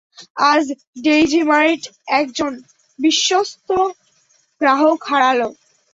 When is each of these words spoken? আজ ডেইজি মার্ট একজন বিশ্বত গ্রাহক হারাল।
আজ 0.51 0.65
ডেইজি 1.03 1.41
মার্ট 1.43 1.81
একজন 2.19 2.51
বিশ্বত 2.99 3.69
গ্রাহক 4.61 4.99
হারাল। 5.09 5.39